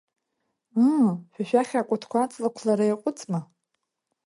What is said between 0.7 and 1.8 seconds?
Ыы, шәа шәахь